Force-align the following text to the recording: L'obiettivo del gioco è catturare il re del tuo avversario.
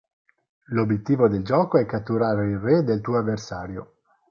L'obiettivo 0.69 1.27
del 1.27 1.43
gioco 1.43 1.77
è 1.77 1.85
catturare 1.85 2.49
il 2.49 2.57
re 2.57 2.81
del 2.83 3.01
tuo 3.01 3.19
avversario. 3.19 3.97